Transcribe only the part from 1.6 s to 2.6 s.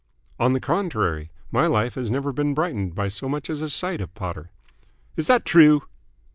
life has never been